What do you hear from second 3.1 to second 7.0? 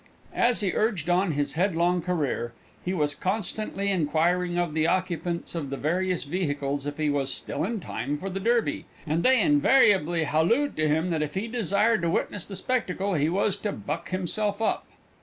constantly inquiring of the occupants of the various vehicles if